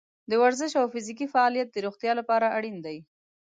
د 0.29 0.31
ورزش 0.41 0.71
او 0.81 0.85
فزیکي 0.93 1.27
فعالیت 1.33 1.67
د 1.71 1.77
روغتیا 1.87 2.11
لپاره 2.19 2.53
اړین 2.57 2.77
دی. 2.85 2.97